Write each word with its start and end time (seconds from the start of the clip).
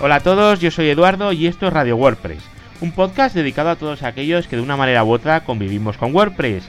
Hola 0.00 0.16
a 0.16 0.20
todos, 0.20 0.60
yo 0.60 0.70
soy 0.70 0.90
Eduardo 0.90 1.32
y 1.32 1.48
esto 1.48 1.66
es 1.66 1.72
Radio 1.72 1.96
WordPress, 1.96 2.38
un 2.80 2.92
podcast 2.92 3.34
dedicado 3.34 3.70
a 3.70 3.74
todos 3.74 4.04
aquellos 4.04 4.46
que 4.46 4.54
de 4.54 4.62
una 4.62 4.76
manera 4.76 5.02
u 5.02 5.10
otra 5.10 5.42
convivimos 5.42 5.96
con 5.96 6.14
WordPress. 6.14 6.62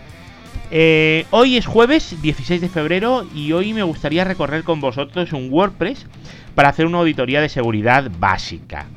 Eh, 0.72 1.28
hoy 1.30 1.56
es 1.56 1.68
jueves 1.68 2.20
16 2.24 2.60
de 2.60 2.70
febrero 2.70 3.28
y 3.36 3.52
hoy 3.52 3.74
me 3.74 3.84
gustaría 3.84 4.24
recorrer 4.24 4.64
con 4.64 4.82
vosotros 4.82 5.32
un 5.32 5.50
WordPress 5.52 6.08
para 6.56 6.70
hacer 6.70 6.88
una 6.88 6.98
auditoría 6.98 7.40
de 7.40 7.50
seguridad 7.50 8.10
básica. 8.18 8.88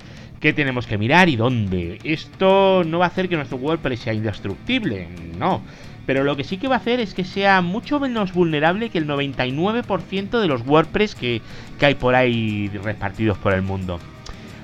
¿Qué 0.40 0.54
tenemos 0.54 0.86
que 0.86 0.96
mirar 0.96 1.28
y 1.28 1.36
dónde? 1.36 1.98
Esto 2.02 2.84
no 2.86 3.00
va 3.00 3.04
a 3.04 3.08
hacer 3.08 3.28
que 3.28 3.36
nuestro 3.36 3.58
WordPress 3.58 4.00
sea 4.00 4.14
indestructible, 4.14 5.08
no. 5.36 5.60
Pero 6.06 6.24
lo 6.24 6.36
que 6.36 6.44
sí 6.44 6.56
que 6.56 6.68
va 6.68 6.76
a 6.76 6.78
hacer 6.78 7.00
es 7.00 7.12
que 7.12 7.24
sea 7.24 7.60
mucho 7.60 8.00
menos 8.00 8.32
vulnerable 8.32 8.88
que 8.88 8.96
el 8.96 9.06
99% 9.06 10.40
de 10.40 10.48
los 10.48 10.66
WordPress 10.66 11.14
que, 11.14 11.42
que 11.78 11.84
hay 11.84 11.96
por 11.96 12.14
ahí 12.14 12.70
repartidos 12.82 13.36
por 13.36 13.52
el 13.52 13.60
mundo. 13.60 14.00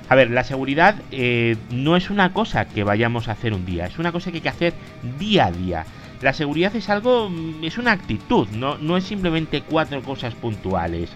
A 0.09 0.15
ver, 0.15 0.31
la 0.31 0.43
seguridad 0.43 0.95
eh, 1.11 1.55
no 1.69 1.95
es 1.95 2.09
una 2.09 2.33
cosa 2.33 2.65
que 2.65 2.83
vayamos 2.83 3.27
a 3.27 3.33
hacer 3.33 3.53
un 3.53 3.65
día, 3.65 3.85
es 3.85 3.99
una 3.99 4.11
cosa 4.11 4.31
que 4.31 4.37
hay 4.37 4.41
que 4.41 4.49
hacer 4.49 4.73
día 5.19 5.45
a 5.45 5.51
día. 5.51 5.85
La 6.21 6.33
seguridad 6.33 6.75
es 6.75 6.89
algo, 6.89 7.29
mm, 7.29 7.63
es 7.63 7.77
una 7.77 7.91
actitud, 7.91 8.47
no, 8.49 8.79
no 8.79 8.97
es 8.97 9.03
simplemente 9.03 9.61
cuatro 9.61 10.01
cosas 10.01 10.33
puntuales. 10.33 11.11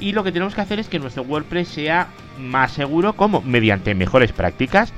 Y 0.00 0.12
lo 0.12 0.24
que 0.24 0.32
tenemos 0.32 0.54
que 0.54 0.62
hacer 0.62 0.80
es 0.80 0.88
que 0.88 0.98
nuestro 0.98 1.22
WordPress 1.22 1.68
sea 1.68 2.08
más 2.38 2.72
seguro, 2.72 3.12
como 3.12 3.42
mediante 3.42 3.94
mejores 3.94 4.32
prácticas 4.32 4.94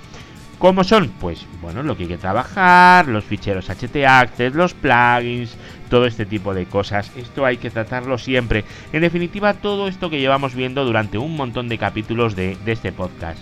¿Cómo 0.58 0.84
son? 0.84 1.10
Pues 1.20 1.46
bueno, 1.60 1.82
lo 1.82 1.96
que 1.96 2.04
hay 2.04 2.08
que 2.08 2.16
trabajar, 2.16 3.08
los 3.08 3.24
ficheros 3.24 3.66
htaccess, 3.66 4.54
los 4.54 4.72
plugins, 4.72 5.54
todo 5.90 6.06
este 6.06 6.24
tipo 6.24 6.54
de 6.54 6.64
cosas. 6.64 7.12
Esto 7.14 7.44
hay 7.44 7.58
que 7.58 7.70
tratarlo 7.70 8.16
siempre. 8.16 8.64
En 8.92 9.02
definitiva, 9.02 9.54
todo 9.54 9.86
esto 9.86 10.08
que 10.08 10.18
llevamos 10.18 10.54
viendo 10.54 10.84
durante 10.84 11.18
un 11.18 11.36
montón 11.36 11.68
de 11.68 11.76
capítulos 11.76 12.34
de, 12.36 12.56
este 12.64 12.90
podcast. 12.90 13.38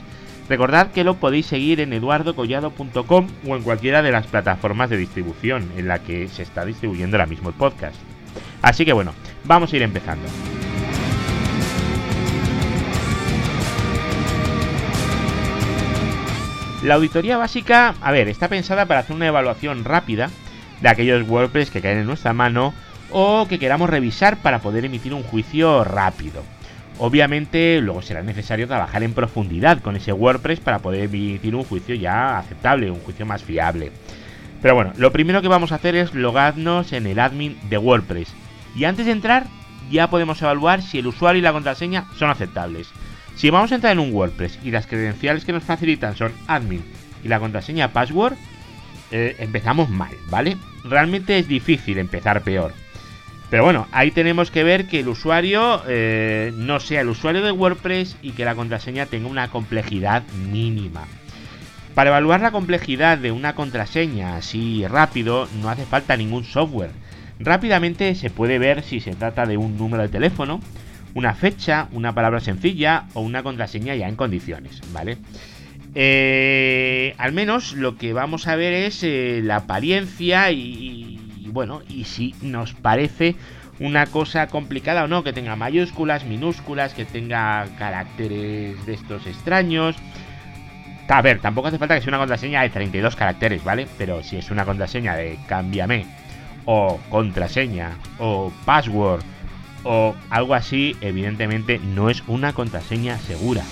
Recordad 0.48 0.90
que 0.90 1.04
lo 1.04 1.14
podéis 1.14 1.46
seguir 1.46 1.80
en 1.80 1.92
eduardocollado.com 1.92 3.28
o 3.46 3.56
en 3.56 3.62
cualquiera 3.62 4.02
de 4.02 4.10
las 4.10 4.26
plataformas 4.26 4.90
de 4.90 4.96
distribución 4.96 5.70
en 5.76 5.88
la 5.88 6.00
que 6.00 6.28
se 6.28 6.42
está 6.42 6.64
distribuyendo 6.64 7.16
ahora 7.16 7.26
mismo 7.26 7.48
el 7.48 7.54
podcast. 7.54 7.96
Así 8.60 8.84
que 8.84 8.92
bueno, 8.92 9.14
vamos 9.44 9.72
a 9.72 9.76
ir 9.76 9.82
empezando. 9.82 10.26
La 16.84 16.96
auditoría 16.96 17.38
básica, 17.38 17.94
a 18.02 18.12
ver, 18.12 18.28
está 18.28 18.48
pensada 18.48 18.84
para 18.84 19.00
hacer 19.00 19.16
una 19.16 19.26
evaluación 19.26 19.86
rápida 19.86 20.28
de 20.82 20.88
aquellos 20.90 21.26
WordPress 21.26 21.70
que 21.70 21.80
caen 21.80 21.96
en 21.96 22.06
nuestra 22.06 22.34
mano 22.34 22.74
o 23.10 23.46
que 23.48 23.58
queramos 23.58 23.88
revisar 23.88 24.42
para 24.42 24.58
poder 24.58 24.84
emitir 24.84 25.14
un 25.14 25.22
juicio 25.22 25.82
rápido. 25.82 26.42
Obviamente 26.98 27.80
luego 27.80 28.02
será 28.02 28.22
necesario 28.22 28.66
trabajar 28.66 29.02
en 29.02 29.14
profundidad 29.14 29.80
con 29.80 29.96
ese 29.96 30.12
WordPress 30.12 30.60
para 30.60 30.80
poder 30.80 31.04
emitir 31.04 31.54
un 31.54 31.64
juicio 31.64 31.94
ya 31.94 32.36
aceptable, 32.36 32.90
un 32.90 33.00
juicio 33.00 33.24
más 33.24 33.42
fiable. 33.42 33.90
Pero 34.60 34.74
bueno, 34.74 34.92
lo 34.98 35.10
primero 35.10 35.40
que 35.40 35.48
vamos 35.48 35.72
a 35.72 35.76
hacer 35.76 35.96
es 35.96 36.12
logarnos 36.12 36.92
en 36.92 37.06
el 37.06 37.18
admin 37.18 37.56
de 37.70 37.78
WordPress. 37.78 38.28
Y 38.76 38.84
antes 38.84 39.06
de 39.06 39.12
entrar 39.12 39.46
ya 39.90 40.10
podemos 40.10 40.42
evaluar 40.42 40.82
si 40.82 40.98
el 40.98 41.06
usuario 41.06 41.38
y 41.38 41.42
la 41.42 41.52
contraseña 41.54 42.04
son 42.18 42.28
aceptables. 42.28 42.92
Si 43.36 43.50
vamos 43.50 43.72
a 43.72 43.76
entrar 43.76 43.92
en 43.92 43.98
un 43.98 44.12
WordPress 44.12 44.58
y 44.62 44.70
las 44.70 44.86
credenciales 44.86 45.44
que 45.44 45.52
nos 45.52 45.64
facilitan 45.64 46.16
son 46.16 46.32
admin 46.46 46.82
y 47.24 47.28
la 47.28 47.40
contraseña 47.40 47.92
password, 47.92 48.34
eh, 49.10 49.36
empezamos 49.38 49.90
mal, 49.90 50.14
¿vale? 50.30 50.56
Realmente 50.84 51.38
es 51.38 51.48
difícil 51.48 51.98
empezar 51.98 52.42
peor. 52.42 52.72
Pero 53.50 53.64
bueno, 53.64 53.86
ahí 53.92 54.10
tenemos 54.10 54.50
que 54.50 54.64
ver 54.64 54.86
que 54.86 55.00
el 55.00 55.08
usuario 55.08 55.82
eh, 55.86 56.52
no 56.56 56.80
sea 56.80 57.02
el 57.02 57.08
usuario 57.08 57.42
de 57.42 57.52
WordPress 57.52 58.16
y 58.22 58.32
que 58.32 58.44
la 58.44 58.54
contraseña 58.54 59.06
tenga 59.06 59.28
una 59.28 59.48
complejidad 59.48 60.22
mínima. 60.50 61.04
Para 61.94 62.10
evaluar 62.10 62.40
la 62.40 62.50
complejidad 62.50 63.18
de 63.18 63.30
una 63.30 63.54
contraseña 63.54 64.36
así 64.36 64.84
rápido 64.88 65.48
no 65.60 65.68
hace 65.68 65.84
falta 65.84 66.16
ningún 66.16 66.44
software. 66.44 66.90
Rápidamente 67.38 68.14
se 68.16 68.30
puede 68.30 68.58
ver 68.58 68.82
si 68.82 69.00
se 69.00 69.14
trata 69.14 69.46
de 69.46 69.56
un 69.56 69.78
número 69.78 70.02
de 70.02 70.08
teléfono, 70.08 70.60
una 71.14 71.34
fecha, 71.34 71.88
una 71.92 72.14
palabra 72.14 72.40
sencilla 72.40 73.06
o 73.14 73.20
una 73.20 73.42
contraseña 73.42 73.94
ya 73.94 74.08
en 74.08 74.16
condiciones, 74.16 74.80
¿vale? 74.92 75.18
Eh, 75.94 77.14
al 77.18 77.32
menos 77.32 77.72
lo 77.74 77.96
que 77.96 78.12
vamos 78.12 78.48
a 78.48 78.56
ver 78.56 78.72
es 78.72 79.02
eh, 79.04 79.40
la 79.44 79.56
apariencia 79.56 80.50
y, 80.50 81.20
bueno, 81.52 81.82
y 81.88 82.04
si 82.04 82.34
nos 82.42 82.74
parece 82.74 83.36
una 83.78 84.06
cosa 84.06 84.48
complicada 84.48 85.04
o 85.04 85.08
no, 85.08 85.22
que 85.22 85.32
tenga 85.32 85.54
mayúsculas, 85.56 86.24
minúsculas, 86.24 86.94
que 86.94 87.04
tenga 87.04 87.66
caracteres 87.78 88.84
de 88.86 88.94
estos 88.94 89.26
extraños. 89.26 89.96
A 91.08 91.22
ver, 91.22 91.40
tampoco 91.40 91.68
hace 91.68 91.78
falta 91.78 91.94
que 91.94 92.00
sea 92.00 92.10
una 92.10 92.18
contraseña 92.18 92.62
de 92.62 92.70
32 92.70 93.14
caracteres, 93.14 93.62
¿vale? 93.62 93.86
Pero 93.98 94.22
si 94.22 94.36
es 94.36 94.50
una 94.50 94.64
contraseña 94.64 95.14
de 95.14 95.38
cámbiame, 95.46 96.06
o 96.64 96.98
contraseña, 97.10 97.98
o 98.18 98.52
password, 98.64 99.22
o 99.84 100.14
algo 100.30 100.54
así, 100.54 100.96
evidentemente 101.00 101.78
no 101.78 102.10
es 102.10 102.22
una 102.26 102.52
contraseña 102.52 103.18
segura. 103.18 103.62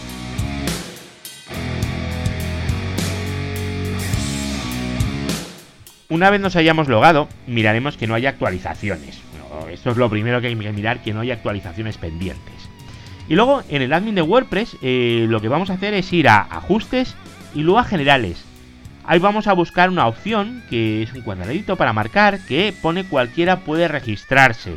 Una 6.09 6.29
vez 6.29 6.41
nos 6.41 6.57
hayamos 6.57 6.89
logado, 6.89 7.29
miraremos 7.47 7.97
que 7.97 8.07
no 8.07 8.15
haya 8.15 8.29
actualizaciones. 8.29 9.21
Esto 9.71 9.91
es 9.91 9.97
lo 9.97 10.11
primero 10.11 10.41
que 10.41 10.49
hay 10.49 10.57
que 10.57 10.73
mirar, 10.73 11.03
que 11.03 11.15
no 11.15 11.21
haya 11.21 11.35
actualizaciones 11.35 11.97
pendientes. 11.97 12.69
Y 13.29 13.35
luego 13.35 13.63
en 13.71 13.81
el 13.81 13.93
admin 13.93 14.15
de 14.15 14.23
WordPress 14.23 14.77
eh, 14.83 15.27
lo 15.29 15.41
que 15.41 15.49
vamos 15.49 15.71
a 15.71 15.75
hacer 15.75 15.95
es 15.95 16.13
ir 16.13 16.29
a 16.29 16.41
ajustes 16.41 17.15
y 17.55 17.63
luego 17.63 17.79
a 17.79 17.85
generales. 17.85 18.45
Ahí 19.05 19.19
vamos 19.19 19.47
a 19.47 19.55
buscar 19.55 19.89
una 19.89 20.07
opción 20.07 20.63
que 20.69 21.03
es 21.03 21.13
un 21.13 21.23
cuadradito 21.23 21.77
para 21.77 21.93
marcar 21.93 22.41
que 22.47 22.75
pone 22.83 23.05
cualquiera 23.05 23.61
puede 23.61 23.89
registrarse 23.89 24.77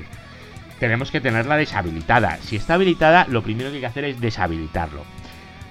tenemos 0.80 1.12
que 1.12 1.22
tenerla 1.22 1.58
deshabilitada. 1.58 2.38
Si 2.42 2.56
está 2.56 2.76
habilitada, 2.76 3.26
lo 3.30 3.44
primero 3.44 3.70
que 3.70 3.76
hay 3.76 3.82
que 3.82 3.88
hacer 3.88 4.06
es 4.06 4.20
deshabilitarlo. 4.20 5.04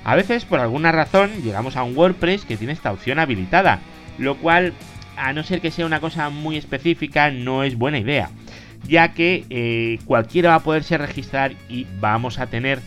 A 0.04 0.16
veces, 0.16 0.44
por 0.44 0.60
alguna 0.60 0.92
razón, 0.92 1.30
llegamos 1.42 1.76
a 1.76 1.82
un 1.82 1.96
WordPress 1.96 2.44
que 2.44 2.56
tiene 2.56 2.72
esta 2.72 2.92
opción 2.92 3.18
habilitada, 3.18 3.80
lo 4.18 4.36
cual, 4.36 4.74
a 5.16 5.32
no 5.32 5.42
ser 5.42 5.60
que 5.60 5.70
sea 5.70 5.86
una 5.86 6.00
cosa 6.00 6.28
muy 6.30 6.56
específica, 6.56 7.30
no 7.30 7.64
es 7.64 7.76
buena 7.76 7.98
idea, 7.98 8.30
ya 8.86 9.14
que 9.14 9.44
eh, 9.48 9.98
cualquiera 10.04 10.50
va 10.50 10.56
a 10.56 10.62
poderse 10.62 10.98
registrar 10.98 11.54
y 11.68 11.86
vamos 12.00 12.38
a 12.38 12.46
tener 12.46 12.80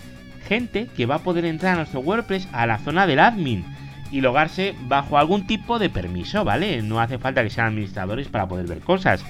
gente 0.47 0.88
que 0.95 1.05
va 1.05 1.16
a 1.16 1.23
poder 1.23 1.45
entrar 1.45 1.73
a 1.73 1.78
nuestro 1.78 2.01
WordPress 2.01 2.47
a 2.51 2.67
la 2.67 2.78
zona 2.78 3.07
del 3.07 3.19
admin 3.19 3.66
y 4.11 4.22
logarse 4.22 4.75
bajo 4.88 5.17
algún 5.17 5.47
tipo 5.47 5.79
de 5.79 5.89
permiso, 5.89 6.45
¿vale? 6.45 6.81
No 6.81 7.01
hace 7.01 7.17
falta 7.17 7.44
que 7.44 7.49
sean 7.49 7.67
administradores 7.67 8.28
para 8.28 8.47
poder 8.47 8.67
ver 8.67 8.79
cosas 8.79 9.25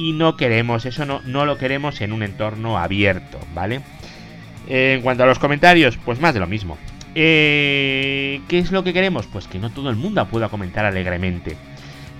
y 0.00 0.12
no 0.12 0.36
queremos, 0.36 0.86
eso 0.86 1.04
no, 1.04 1.20
no 1.26 1.44
lo 1.44 1.58
queremos 1.58 2.00
en 2.00 2.12
un 2.12 2.22
entorno 2.22 2.78
abierto, 2.78 3.38
¿vale? 3.54 3.82
en 4.66 5.02
cuanto 5.02 5.24
a 5.24 5.26
los 5.26 5.38
comentarios, 5.38 5.98
pues 6.04 6.20
más 6.20 6.32
de 6.32 6.40
lo 6.40 6.46
mismo. 6.46 6.78
Eh, 7.14 8.40
¿Qué 8.48 8.60
es 8.60 8.70
lo 8.70 8.84
que 8.84 8.92
queremos? 8.92 9.26
Pues 9.26 9.48
que 9.48 9.58
no 9.58 9.70
todo 9.70 9.90
el 9.90 9.96
mundo 9.96 10.24
pueda 10.28 10.48
comentar 10.48 10.84
alegremente. 10.84 11.56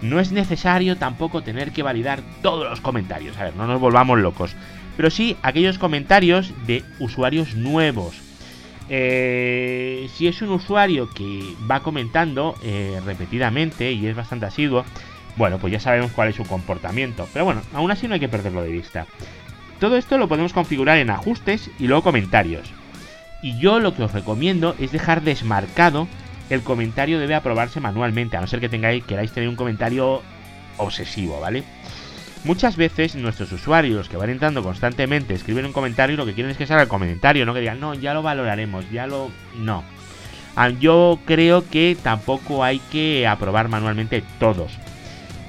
No 0.02 0.18
es 0.18 0.32
necesario 0.32 0.96
tampoco 0.96 1.42
tener 1.42 1.70
que 1.70 1.84
validar 1.84 2.20
todos 2.42 2.68
los 2.68 2.80
comentarios. 2.80 3.38
A 3.38 3.44
ver, 3.44 3.56
no 3.56 3.66
nos 3.66 3.80
volvamos 3.80 4.18
locos. 4.18 4.56
Pero 4.96 5.10
sí 5.10 5.36
aquellos 5.42 5.78
comentarios 5.78 6.52
de 6.66 6.82
usuarios 6.98 7.54
nuevos. 7.54 8.20
Eh, 8.88 10.08
si 10.14 10.26
es 10.26 10.42
un 10.42 10.50
usuario 10.50 11.08
que 11.08 11.54
va 11.70 11.80
comentando 11.80 12.56
eh, 12.64 13.00
repetidamente 13.06 13.92
y 13.92 14.06
es 14.06 14.16
bastante 14.16 14.46
asiduo, 14.46 14.84
bueno, 15.36 15.58
pues 15.58 15.72
ya 15.72 15.80
sabemos 15.80 16.12
cuál 16.12 16.28
es 16.28 16.36
su 16.36 16.44
comportamiento. 16.44 17.28
Pero 17.32 17.44
bueno, 17.44 17.62
aún 17.72 17.90
así 17.90 18.08
no 18.08 18.14
hay 18.14 18.20
que 18.20 18.28
perderlo 18.28 18.62
de 18.62 18.72
vista. 18.72 19.06
Todo 19.78 19.96
esto 19.96 20.18
lo 20.18 20.28
podemos 20.28 20.52
configurar 20.52 20.98
en 20.98 21.10
ajustes 21.10 21.70
y 21.78 21.86
luego 21.86 22.02
comentarios. 22.02 22.72
Y 23.42 23.58
yo 23.58 23.80
lo 23.80 23.94
que 23.94 24.02
os 24.02 24.12
recomiendo 24.12 24.74
es 24.78 24.92
dejar 24.92 25.22
desmarcado 25.22 26.06
el 26.50 26.62
comentario 26.62 27.20
debe 27.20 27.36
aprobarse 27.36 27.80
manualmente, 27.80 28.36
a 28.36 28.40
no 28.40 28.48
ser 28.48 28.60
que 28.60 28.68
tengáis, 28.68 29.04
queráis 29.04 29.32
tener 29.32 29.48
un 29.48 29.56
comentario 29.56 30.20
obsesivo, 30.76 31.40
¿vale? 31.40 31.62
Muchas 32.42 32.76
veces 32.76 33.14
nuestros 33.14 33.52
usuarios 33.52 34.08
que 34.08 34.16
van 34.16 34.30
entrando 34.30 34.62
constantemente 34.62 35.34
escriben 35.34 35.66
un 35.66 35.72
comentario 35.72 36.14
y 36.14 36.16
lo 36.16 36.26
que 36.26 36.34
quieren 36.34 36.50
es 36.50 36.56
que 36.56 36.66
salga 36.66 36.82
el 36.82 36.88
comentario, 36.88 37.46
no 37.46 37.54
que 37.54 37.60
digan, 37.60 37.78
no, 37.78 37.94
ya 37.94 38.14
lo 38.14 38.22
valoraremos, 38.22 38.90
ya 38.90 39.06
lo... 39.06 39.30
No. 39.58 39.84
Ah, 40.56 40.70
yo 40.70 41.20
creo 41.24 41.68
que 41.68 41.96
tampoco 42.02 42.64
hay 42.64 42.80
que 42.90 43.28
aprobar 43.28 43.68
manualmente 43.68 44.24
todos 44.40 44.72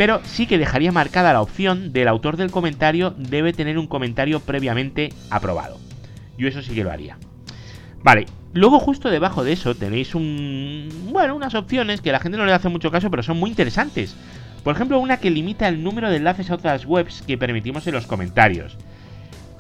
pero 0.02 0.20
sí 0.24 0.48
que 0.48 0.58
dejaría 0.58 0.92
marcada 0.92 1.32
la 1.32 1.44
opción 1.44 1.94
del 1.94 2.08
autor 2.08 2.36
del 2.36 2.50
comentario 2.50 3.14
debe 3.16 3.54
tener 3.54 3.78
un 3.78 3.86
comentario 3.86 4.40
previamente 4.40 5.14
aprobado. 5.30 5.78
Yo 6.40 6.48
eso 6.48 6.64
sí 6.64 6.74
que 6.74 6.84
lo 6.84 6.90
haría. 6.90 7.20
Vale, 8.02 8.26
luego 8.52 8.80
justo 8.80 9.12
debajo 9.12 9.44
de 9.44 9.52
eso 9.52 9.76
tenéis 9.76 10.16
un... 10.16 10.90
Bueno, 11.12 11.36
unas 11.36 11.54
opciones 11.54 12.02
que 12.02 12.12
la 12.12 12.20
gente 12.20 12.40
no 12.40 12.48
le 12.48 12.54
hace 12.54 12.68
mucho 12.68 12.90
caso, 12.90 13.12
pero 13.12 13.22
son 13.22 13.38
muy 13.38 13.52
interesantes. 13.52 14.16
Por 14.64 14.74
ejemplo, 14.74 14.98
una 14.98 15.18
que 15.18 15.30
limita 15.30 15.68
el 15.68 15.84
número 15.84 16.10
de 16.10 16.18
enlaces 16.18 16.50
a 16.50 16.56
otras 16.56 16.88
webs 16.88 17.22
que 17.22 17.38
permitimos 17.38 17.86
en 17.86 17.94
los 17.94 18.08
comentarios. 18.08 18.78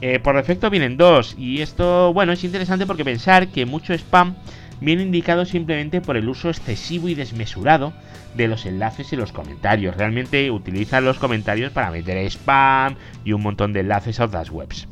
Eh, 0.01 0.17
por 0.17 0.35
defecto 0.37 0.71
vienen 0.71 0.97
dos, 0.97 1.35
y 1.37 1.61
esto, 1.61 2.13
bueno, 2.13 2.31
es 2.31 2.43
interesante 2.43 2.87
porque 2.87 3.05
pensar 3.05 3.49
que 3.49 3.67
mucho 3.67 3.93
spam 3.93 4.33
viene 4.81 5.03
indicado 5.03 5.45
simplemente 5.45 6.01
por 6.01 6.17
el 6.17 6.27
uso 6.27 6.49
excesivo 6.49 7.07
y 7.07 7.15
desmesurado 7.15 7.93
de 8.35 8.47
los 8.47 8.65
enlaces 8.65 9.13
y 9.13 9.15
los 9.15 9.31
comentarios. 9.31 9.95
Realmente 9.95 10.51
utilizan 10.51 11.05
los 11.05 11.19
comentarios 11.19 11.71
para 11.71 11.91
meter 11.91 12.17
spam 12.29 12.95
y 13.23 13.31
un 13.31 13.41
montón 13.41 13.71
de 13.71 13.81
enlaces 13.81 14.19
a 14.19 14.25
otras 14.25 14.49
webs. 14.49 14.87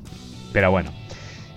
Pero 0.53 0.71
bueno. 0.71 0.91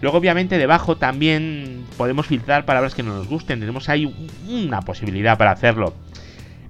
Luego 0.01 0.19
obviamente 0.19 0.59
debajo 0.59 0.97
también 0.97 1.85
podemos 1.97 2.27
filtrar 2.27 2.65
palabras 2.65 2.95
que 2.95 3.05
no 3.05 3.15
nos 3.15 3.29
gusten. 3.29 3.61
Tenemos 3.61 3.89
ahí 3.89 4.13
una 4.49 4.81
posibilidad 4.81 5.39
para 5.39 5.53
hacerlo. 5.53 5.95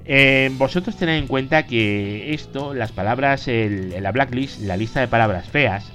Eh, 0.05 0.51
vosotros 0.59 0.97
tened 0.97 1.17
en 1.17 1.29
cuenta 1.29 1.65
que 1.65 2.35
esto, 2.35 2.75
las 2.75 2.93
palabras, 2.93 3.49
en 3.49 4.03
la 4.03 4.13
blacklist, 4.13 4.61
la 4.61 4.77
lista 4.77 5.01
de 5.01 5.09
palabras 5.09 5.49
feas, 5.49 5.93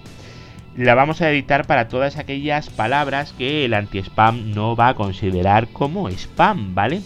la 0.77 0.93
vamos 0.93 1.21
a 1.21 1.31
editar 1.31 1.65
para 1.65 1.87
todas 1.87 2.17
aquellas 2.17 2.69
palabras 2.69 3.33
que 3.35 3.65
el 3.65 3.73
anti-spam 3.73 4.51
no 4.53 4.75
va 4.75 4.89
a 4.89 4.93
considerar 4.93 5.67
como 5.69 6.07
spam, 6.09 6.75
¿vale? 6.75 7.01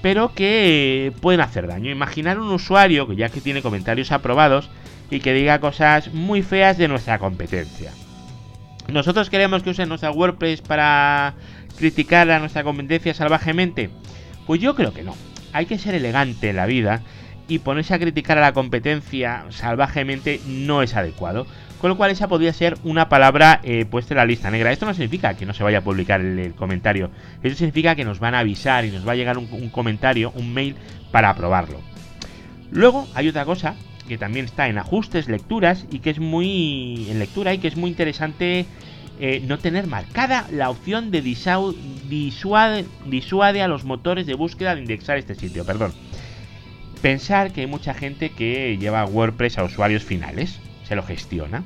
Pero 0.00 0.32
que 0.32 1.12
pueden 1.20 1.40
hacer 1.40 1.66
daño. 1.66 1.90
Imaginar 1.90 2.38
un 2.38 2.50
usuario 2.50 3.08
que 3.08 3.16
ya 3.16 3.30
que 3.30 3.40
tiene 3.40 3.62
comentarios 3.62 4.12
aprobados 4.12 4.70
y 5.10 5.20
que 5.20 5.32
diga 5.32 5.60
cosas 5.60 6.14
muy 6.14 6.42
feas 6.42 6.78
de 6.78 6.88
nuestra 6.88 7.18
competencia. 7.18 7.90
¿Nosotros 8.92 9.28
queremos 9.28 9.62
que 9.62 9.70
usen 9.70 9.88
nuestra 9.88 10.12
WordPress 10.12 10.60
para 10.60 11.34
criticar 11.76 12.30
a 12.30 12.38
nuestra 12.38 12.62
competencia 12.62 13.12
salvajemente? 13.12 13.90
Pues 14.46 14.60
yo 14.60 14.76
creo 14.76 14.92
que 14.92 15.02
no. 15.02 15.16
Hay 15.52 15.66
que 15.66 15.78
ser 15.78 15.94
elegante 15.94 16.50
en 16.50 16.56
la 16.56 16.66
vida 16.66 17.02
y 17.48 17.58
ponerse 17.58 17.94
a 17.94 17.98
criticar 17.98 18.38
a 18.38 18.42
la 18.42 18.52
competencia 18.52 19.46
salvajemente 19.50 20.40
no 20.46 20.82
es 20.82 20.94
adecuado. 20.94 21.46
Con 21.80 21.90
lo 21.90 21.96
cual 21.96 22.10
esa 22.10 22.28
podría 22.28 22.52
ser 22.52 22.78
una 22.82 23.08
palabra 23.08 23.60
eh, 23.62 23.84
puesta 23.84 24.14
en 24.14 24.18
la 24.18 24.24
lista 24.24 24.50
negra. 24.50 24.72
Esto 24.72 24.86
no 24.86 24.94
significa 24.94 25.34
que 25.34 25.44
no 25.44 25.52
se 25.52 25.62
vaya 25.62 25.78
a 25.78 25.80
publicar 25.82 26.20
el, 26.20 26.54
comentario. 26.54 27.10
Eso 27.42 27.56
significa 27.56 27.94
que 27.94 28.04
nos 28.04 28.20
van 28.20 28.34
a 28.34 28.38
avisar 28.38 28.84
y 28.84 28.90
nos 28.90 29.06
va 29.06 29.12
a 29.12 29.16
llegar 29.16 29.36
un, 29.36 29.68
comentario, 29.70 30.32
un 30.34 30.54
mail 30.54 30.76
para 31.10 31.30
aprobarlo. 31.30 31.80
Luego 32.70 33.06
hay 33.14 33.28
otra 33.28 33.44
cosa 33.44 33.74
que 34.08 34.18
también 34.18 34.46
está 34.46 34.68
en 34.68 34.78
ajustes, 34.78 35.28
lecturas 35.28 35.86
y 35.90 35.98
que 35.98 36.10
es 36.10 36.20
muy 36.20 37.06
en 37.10 37.18
lectura 37.18 37.54
y 37.54 37.58
que 37.58 37.68
es 37.68 37.76
muy 37.76 37.90
interesante 37.90 38.66
eh, 39.20 39.42
no 39.46 39.58
tener 39.58 39.86
marcada 39.86 40.46
la 40.50 40.70
opción 40.70 41.10
de 41.10 41.22
disuade, 41.22 42.84
disuade 43.06 43.62
a 43.62 43.68
los 43.68 43.84
motores 43.84 44.26
de 44.26 44.34
búsqueda 44.34 44.74
de 44.74 44.80
indexar 44.80 45.18
este 45.18 45.34
sitio. 45.34 45.64
Perdón. 45.64 45.92
Pensar 47.02 47.52
que 47.52 47.60
hay 47.60 47.66
mucha 47.66 47.92
gente 47.92 48.30
que 48.30 48.78
lleva 48.78 49.04
WordPress 49.04 49.58
a 49.58 49.64
usuarios 49.64 50.02
finales 50.02 50.58
se 50.86 50.96
lo 50.96 51.02
gestiona. 51.02 51.64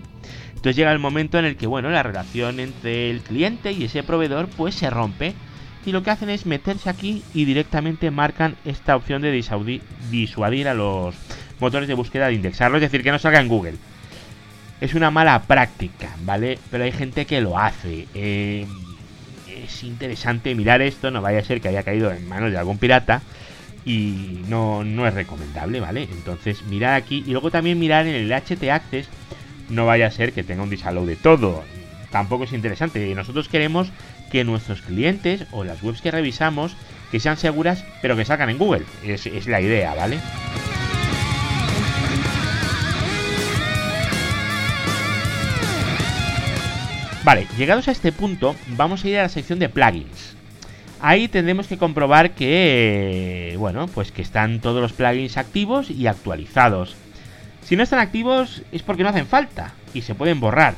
Entonces 0.48 0.76
llega 0.76 0.92
el 0.92 0.98
momento 0.98 1.38
en 1.38 1.44
el 1.44 1.56
que, 1.56 1.66
bueno, 1.66 1.90
la 1.90 2.02
relación 2.02 2.60
entre 2.60 3.10
el 3.10 3.20
cliente 3.20 3.72
y 3.72 3.84
ese 3.84 4.02
proveedor 4.02 4.48
pues 4.48 4.74
se 4.74 4.90
rompe 4.90 5.34
y 5.86 5.92
lo 5.92 6.02
que 6.02 6.10
hacen 6.10 6.30
es 6.30 6.46
meterse 6.46 6.90
aquí 6.90 7.22
y 7.32 7.44
directamente 7.44 8.10
marcan 8.10 8.56
esta 8.64 8.96
opción 8.96 9.22
de 9.22 9.30
disuadir 10.10 10.68
a 10.68 10.74
los 10.74 11.14
motores 11.60 11.88
de 11.88 11.94
búsqueda 11.94 12.26
de 12.26 12.34
indexarlo, 12.34 12.76
es 12.76 12.82
decir, 12.82 13.02
que 13.02 13.12
no 13.12 13.18
salga 13.18 13.40
en 13.40 13.48
Google. 13.48 13.76
Es 14.80 14.94
una 14.94 15.10
mala 15.10 15.40
práctica, 15.42 16.10
¿vale? 16.22 16.58
Pero 16.70 16.84
hay 16.84 16.92
gente 16.92 17.24
que 17.24 17.40
lo 17.40 17.58
hace. 17.58 18.06
Eh, 18.14 18.66
es 19.64 19.82
interesante 19.82 20.54
mirar 20.54 20.82
esto, 20.82 21.10
no 21.10 21.22
vaya 21.22 21.38
a 21.38 21.44
ser 21.44 21.60
que 21.60 21.68
haya 21.68 21.82
caído 21.82 22.12
en 22.12 22.28
manos 22.28 22.52
de 22.52 22.58
algún 22.58 22.78
pirata 22.78 23.22
y 23.84 24.42
no, 24.48 24.84
no 24.84 25.06
es 25.06 25.14
recomendable, 25.14 25.80
¿vale? 25.80 26.08
Entonces 26.10 26.62
mirar 26.64 26.94
aquí 26.94 27.24
y 27.26 27.30
luego 27.30 27.50
también 27.50 27.78
mirar 27.78 28.06
en 28.06 28.14
el 28.14 28.32
HT 28.32 28.70
Access, 28.70 29.08
no 29.68 29.86
vaya 29.86 30.06
a 30.06 30.10
ser 30.10 30.32
que 30.32 30.42
tenga 30.44 30.62
un 30.62 30.70
disallow 30.70 31.06
de 31.06 31.16
todo. 31.16 31.64
Tampoco 32.10 32.44
es 32.44 32.52
interesante. 32.52 33.14
Nosotros 33.14 33.48
queremos 33.48 33.90
que 34.30 34.44
nuestros 34.44 34.82
clientes 34.82 35.46
o 35.52 35.64
las 35.64 35.82
webs 35.82 36.00
que 36.00 36.10
revisamos 36.10 36.76
que 37.10 37.20
sean 37.20 37.36
seguras, 37.36 37.84
pero 38.02 38.16
que 38.16 38.24
salgan 38.24 38.50
en 38.50 38.58
Google. 38.58 38.84
Es, 39.04 39.26
es 39.26 39.46
la 39.46 39.60
idea, 39.60 39.94
¿vale? 39.94 40.18
Vale, 47.24 47.46
llegados 47.58 47.88
a 47.88 47.92
este 47.92 48.10
punto, 48.10 48.56
vamos 48.68 49.04
a 49.04 49.08
ir 49.08 49.18
a 49.18 49.22
la 49.22 49.28
sección 49.28 49.58
de 49.58 49.68
plugins. 49.68 50.37
Ahí 51.00 51.28
tendremos 51.28 51.68
que 51.68 51.78
comprobar 51.78 52.32
que, 52.32 53.54
bueno, 53.58 53.86
pues 53.86 54.10
que 54.10 54.22
están 54.22 54.60
todos 54.60 54.80
los 54.80 54.92
plugins 54.92 55.36
activos 55.36 55.90
y 55.90 56.08
actualizados. 56.08 56.96
Si 57.62 57.76
no 57.76 57.84
están 57.84 58.00
activos 58.00 58.62
es 58.72 58.82
porque 58.82 59.04
no 59.04 59.10
hacen 59.10 59.26
falta 59.26 59.74
y 59.94 60.02
se 60.02 60.14
pueden 60.14 60.40
borrar. 60.40 60.74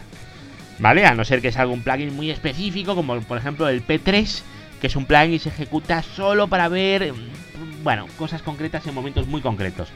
¿Vale? 0.78 1.06
A 1.06 1.14
no 1.14 1.24
ser 1.24 1.42
que 1.42 1.52
sea 1.52 1.62
algún 1.62 1.82
plugin 1.82 2.14
muy 2.14 2.30
específico, 2.30 2.94
como 2.94 3.20
por 3.20 3.38
ejemplo 3.38 3.68
el 3.68 3.86
P3, 3.86 4.42
que 4.80 4.86
es 4.86 4.96
un 4.96 5.04
plugin 5.04 5.34
y 5.34 5.38
se 5.38 5.50
ejecuta 5.50 6.02
solo 6.02 6.48
para 6.48 6.68
ver, 6.68 7.12
bueno, 7.82 8.06
cosas 8.16 8.42
concretas 8.42 8.86
en 8.86 8.94
momentos 8.94 9.26
muy 9.26 9.40
concretos. 9.40 9.88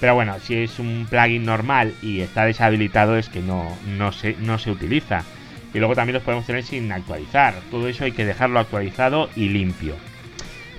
Pero 0.00 0.14
bueno, 0.14 0.36
si 0.40 0.54
es 0.54 0.78
un 0.78 1.06
plugin 1.08 1.44
normal 1.44 1.94
y 2.02 2.20
está 2.20 2.44
deshabilitado 2.44 3.16
es 3.16 3.28
que 3.28 3.40
no, 3.40 3.76
no, 3.86 4.12
se, 4.12 4.34
no 4.40 4.58
se 4.58 4.70
utiliza 4.70 5.24
y 5.72 5.78
luego 5.78 5.94
también 5.94 6.14
los 6.14 6.22
podemos 6.22 6.46
tener 6.46 6.64
sin 6.64 6.90
actualizar. 6.92 7.54
Todo 7.70 7.88
eso 7.88 8.04
hay 8.04 8.12
que 8.12 8.24
dejarlo 8.24 8.58
actualizado 8.60 9.30
y 9.36 9.48
limpio. 9.48 9.94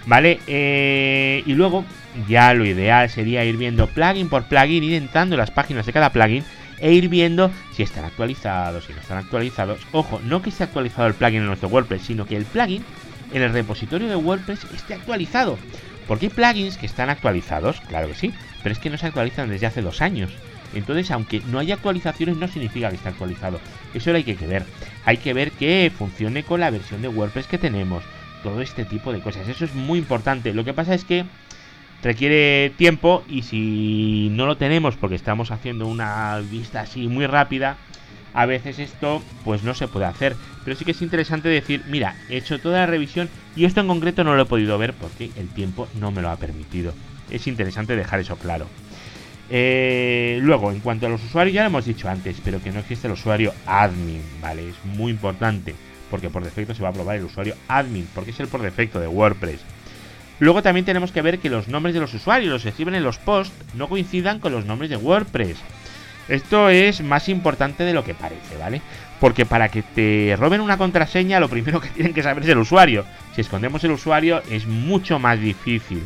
¿Vale? 0.06 0.40
Eh, 0.48 1.44
y 1.46 1.54
luego 1.54 1.86
ya 2.28 2.54
lo 2.54 2.66
ideal 2.66 3.10
sería 3.10 3.46
ir 3.46 3.58
viendo 3.58 3.88
plugin 3.88 4.30
por 4.30 4.44
plugin, 4.44 4.84
ir 4.84 4.94
entrando 4.96 5.36
en 5.36 5.40
las 5.40 5.52
páginas 5.52 5.86
de 5.86 5.94
cada 5.94 6.12
plugin 6.12 6.44
e 6.80 6.92
ir 6.94 7.10
viendo 7.10 7.52
si 7.76 7.84
están 7.84 8.06
actualizados, 8.06 8.86
si 8.86 8.94
no 8.94 9.00
están 9.00 9.20
actualizados. 9.20 9.80
Ojo, 9.92 10.20
no 10.24 10.42
que 10.42 10.50
esté 10.50 10.64
actualizado 10.64 11.08
el 11.08 11.14
plugin 11.14 11.42
en 11.42 11.48
nuestro 11.48 11.70
WordPress, 11.70 12.02
sino 12.02 12.26
que 12.26 12.36
el 12.36 12.46
plugin 12.46 12.84
en 13.32 13.42
el 13.42 13.54
repositorio 13.54 14.10
de 14.10 14.16
WordPress 14.16 14.66
esté 14.74 14.96
actualizado. 14.96 15.58
Porque 16.08 16.26
hay 16.26 16.32
plugins 16.32 16.78
que 16.78 16.88
están 16.88 17.10
actualizados, 17.10 17.80
claro 17.82 18.08
que 18.08 18.16
sí, 18.16 18.34
pero 18.64 18.74
es 18.74 18.80
que 18.80 18.90
no 18.90 18.98
se 18.98 19.06
actualizan 19.06 19.50
desde 19.50 19.68
hace 19.68 19.82
dos 19.82 20.02
años. 20.02 20.32
Entonces, 20.74 21.12
aunque 21.12 21.42
no 21.48 21.60
haya 21.60 21.76
actualizaciones, 21.76 22.38
no 22.38 22.48
significa 22.48 22.90
que 22.90 22.96
esté 22.96 23.10
actualizado. 23.10 23.60
Eso 23.94 24.12
lo 24.12 24.18
hay 24.18 24.24
que 24.24 24.36
ver. 24.36 24.66
Hay 25.06 25.18
que 25.18 25.34
ver 25.34 25.52
que 25.52 25.92
funcione 25.96 26.44
con 26.44 26.60
la 26.60 26.70
versión 26.70 27.02
de 27.02 27.08
WordPress 27.08 27.48
que 27.48 27.58
tenemos. 27.58 28.04
Todo 28.44 28.62
este 28.62 28.86
tipo 28.86 29.12
de 29.12 29.20
cosas. 29.20 29.48
Eso 29.48 29.66
es 29.66 29.76
muy 29.76 30.00
importante. 30.00 30.54
Lo 30.54 30.64
que 30.64 30.74
pasa 30.74 30.94
es 30.94 31.06
que 31.06 31.26
requiere 32.02 32.72
tiempo 32.78 33.24
y 33.30 33.44
si 33.44 34.30
no 34.32 34.46
lo 34.46 34.58
tenemos 34.58 34.96
porque 34.96 35.16
estamos 35.16 35.52
haciendo 35.52 35.86
una 35.88 36.40
vista 36.40 36.82
así 36.82 37.08
muy 37.08 37.28
rápida, 37.28 37.78
a 38.34 38.46
veces 38.46 38.80
esto 38.80 39.22
pues 39.44 39.64
no 39.64 39.74
se 39.74 39.88
puede 39.88 40.06
hacer. 40.06 40.36
Pero 40.64 40.76
sí 40.76 40.86
que 40.86 40.92
es 40.92 41.02
interesante 41.02 41.50
decir, 41.50 41.84
mira, 41.88 42.16
he 42.30 42.38
hecho 42.38 42.60
toda 42.60 42.80
la 42.80 42.86
revisión 42.86 43.30
y 43.56 43.66
esto 43.66 43.82
en 43.82 43.88
concreto 43.88 44.24
no 44.24 44.36
lo 44.36 44.44
he 44.44 44.46
podido 44.46 44.78
ver 44.78 44.94
porque 44.94 45.32
el 45.38 45.50
tiempo 45.50 45.88
no 46.00 46.12
me 46.12 46.22
lo 46.22 46.30
ha 46.30 46.38
permitido. 46.38 46.94
Es 47.30 47.48
interesante 47.48 47.96
dejar 47.96 48.20
eso 48.20 48.36
claro. 48.38 48.68
Eh, 49.54 50.40
luego, 50.42 50.72
en 50.72 50.80
cuanto 50.80 51.08
a 51.08 51.10
los 51.10 51.22
usuarios, 51.22 51.54
ya 51.54 51.64
lo 51.64 51.68
hemos 51.68 51.86
dicho 51.86 52.08
antes, 52.08 52.38
pero 52.42 52.64
que 52.64 52.72
no 52.72 52.80
existe 52.80 53.08
el 53.08 53.14
usuario 53.14 53.54
admin, 53.66 54.22
¿vale? 54.42 54.70
Es 54.70 54.76
muy 54.86 55.12
importante, 55.12 55.76
porque 56.10 56.30
por 56.30 56.42
defecto 56.42 56.74
se 56.74 56.82
va 56.82 56.90
a 56.90 56.94
probar 56.94 57.18
el 57.18 57.26
usuario 57.26 57.56
admin, 57.68 58.08
porque 58.16 58.32
es 58.32 58.40
el 58.40 58.48
por 58.48 58.62
defecto 58.62 59.02
de 59.02 59.08
WordPress. 59.08 59.60
Luego 60.40 60.64
también 60.64 60.86
tenemos 60.86 61.12
que 61.12 61.22
ver 61.22 61.40
que 61.40 61.50
los 61.50 61.68
nombres 61.68 61.94
de 61.94 62.00
los 62.00 62.14
usuarios, 62.14 62.50
los 62.50 62.66
escriben 62.66 62.96
en 62.96 63.04
los 63.04 63.18
posts, 63.18 63.54
no 63.74 63.90
coincidan 63.90 64.40
con 64.40 64.54
los 64.54 64.66
nombres 64.66 64.90
de 64.90 64.96
WordPress. 64.96 65.58
Esto 66.30 66.70
es 66.70 67.02
más 67.02 67.28
importante 67.28 67.84
de 67.84 67.94
lo 67.94 68.06
que 68.06 68.14
parece, 68.14 68.56
¿vale? 68.58 68.82
Porque 69.20 69.46
para 69.46 69.68
que 69.68 69.82
te 69.82 70.34
roben 70.40 70.62
una 70.62 70.78
contraseña, 70.78 71.42
lo 71.42 71.50
primero 71.50 71.82
que 71.82 71.90
tienen 71.96 72.14
que 72.14 72.24
saber 72.24 72.44
es 72.44 72.50
el 72.50 72.58
usuario. 72.58 73.04
Si 73.36 73.42
escondemos 73.42 73.84
el 73.84 73.92
usuario, 73.92 74.42
es 74.50 74.66
mucho 74.66 75.20
más 75.20 75.42
difícil. 75.42 76.04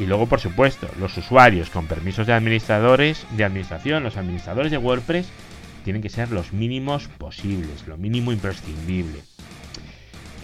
Y 0.00 0.06
luego, 0.06 0.24
por 0.24 0.40
supuesto, 0.40 0.88
los 0.98 1.14
usuarios 1.18 1.68
con 1.68 1.86
permisos 1.86 2.26
de 2.26 2.32
administradores, 2.32 3.26
de 3.32 3.44
administración, 3.44 4.02
los 4.02 4.16
administradores 4.16 4.72
de 4.72 4.78
WordPress, 4.78 5.28
tienen 5.84 6.00
que 6.00 6.08
ser 6.08 6.32
los 6.32 6.54
mínimos 6.54 7.08
posibles, 7.18 7.86
lo 7.86 7.98
mínimo 7.98 8.32
imprescindible. 8.32 9.20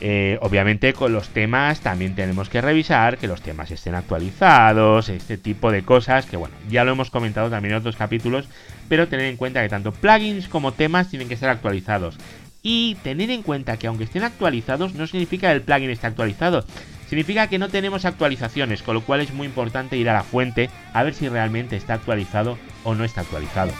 Eh, 0.03 0.39
obviamente 0.43 0.93
con 0.93 1.15
los 1.15 1.31
temas 1.31 1.81
también 1.81 2.15
tenemos 2.15 2.51
que 2.51 2.61
revisar 2.61 3.17
que 3.17 3.29
los 3.29 3.41
temas 3.41 3.71
estén 3.71 3.95
actualizados, 3.95 5.09
este 5.09 5.39
tipo 5.39 5.73
de 5.73 5.85
cosas 5.85 6.27
que 6.27 6.37
bueno, 6.37 6.55
ya 6.69 6.85
lo 6.85 6.93
hemos 6.93 7.11
comentado 7.11 7.49
también 7.49 7.73
en 7.73 7.81
otros 7.81 7.97
capítulos, 7.97 8.47
pero 8.91 9.09
tener 9.09 9.25
en 9.25 9.39
cuenta 9.39 9.63
que 9.63 9.71
tanto 9.71 9.93
plugins 9.93 10.49
como 10.49 10.73
temas 10.73 11.09
tienen 11.09 11.29
que 11.29 11.39
ser 11.39 11.49
actualizados. 11.49 12.19
Y 12.63 12.97
tener 12.97 13.31
en 13.31 13.43
cuenta 13.43 13.79
que 13.79 13.87
aunque 13.87 14.05
estén 14.05 14.25
actualizados 14.25 14.93
no 14.93 15.07
significa 15.07 15.49
que 15.49 15.55
el 15.55 15.63
plugin 15.63 15.89
esté 15.89 16.09
actualizado, 16.09 16.67
Significa 17.09 17.49
que 17.49 17.59
no 17.59 17.69
tenemos 17.69 18.05
actualizaciones, 18.05 18.83
con 18.83 18.95
lo 18.95 19.03
cual 19.03 19.21
es 19.21 19.33
muy 19.33 19.47
importante 19.47 19.97
ir 19.97 20.11
a 20.11 20.15
la 20.15 20.25
fuente 20.25 20.71
a 20.93 21.05
ver 21.05 21.15
si 21.15 21.29
realmente 21.29 21.77
está 21.77 21.95
actualizado 21.95 22.59
o 22.85 22.95
no 22.95 23.05
está 23.05 23.21
actualizado. 23.21 23.73